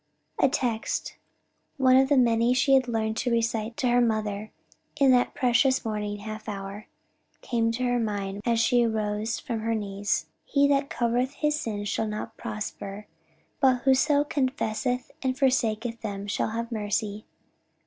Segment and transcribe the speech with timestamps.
[0.39, 1.15] A text
[1.77, 4.51] one of the many she had learned to recite to her mother
[4.99, 6.87] in that precious morning half hour
[7.41, 10.25] came to her mind as she rose from her knees.
[10.43, 13.05] "He that covereth his sins shall not prosper:
[13.59, 17.27] but whoso confesseth and forsaketh them shall have mercy."